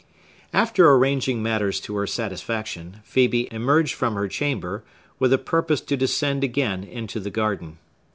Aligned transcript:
After 0.51 0.89
arranging 0.91 1.43
matters 1.43 1.79
to 1.81 1.93
her 1.95 2.07
satisfaction, 2.07 3.01
Phœbe 3.07 3.53
emerged 3.53 3.93
from 3.93 4.15
her 4.15 4.27
chamber, 4.27 4.83
with 5.19 5.31
a 5.31 5.37
purpose 5.37 5.81
to 5.81 5.95
descend 5.95 6.43
again 6.43 6.83
into 6.83 7.19
the 7.19 7.29
garden. 7.29 7.77